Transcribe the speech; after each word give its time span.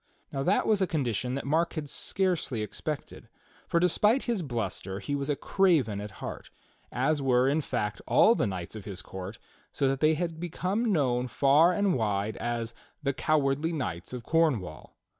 Now 0.31 0.41
that 0.41 0.65
was 0.65 0.81
a 0.81 0.87
condition 0.87 1.35
that 1.35 1.45
Mark 1.45 1.73
had 1.73 1.87
scarcely 1.87 2.63
expected, 2.63 3.29
for 3.67 3.79
despite 3.79 4.23
his 4.23 4.41
bluster 4.41 4.97
he 4.97 5.13
was 5.13 5.29
a 5.29 5.35
craven 5.35 6.01
at 6.01 6.09
heart, 6.17 6.49
as 6.91 7.21
were, 7.21 7.47
in 7.47 7.61
fact, 7.61 8.01
all 8.07 8.33
the 8.33 8.47
knights 8.47 8.75
of 8.75 8.85
his 8.85 9.03
court, 9.03 9.37
so 9.71 9.87
that 9.87 9.99
they 9.99 10.15
had 10.15 10.39
become 10.39 10.91
known 10.91 11.27
far 11.27 11.71
and 11.71 11.93
wide 11.93 12.35
as 12.37 12.73
"the 13.03 13.13
cowardly 13.13 13.71
knights 13.71 14.11
of 14.11 14.23
Cornwall." 14.23 14.95